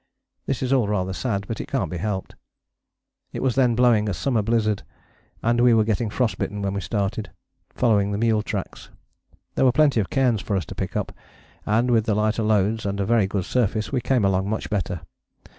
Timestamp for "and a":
12.83-13.05